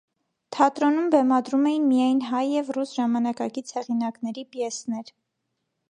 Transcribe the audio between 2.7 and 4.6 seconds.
ռուս ժամանակակից հեղինակների